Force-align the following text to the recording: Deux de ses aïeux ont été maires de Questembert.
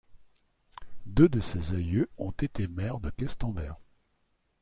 Deux 1.05 1.29
de 1.29 1.39
ses 1.39 1.75
aïeux 1.75 2.09
ont 2.17 2.31
été 2.31 2.67
maires 2.67 2.99
de 2.99 3.11
Questembert. 3.11 3.75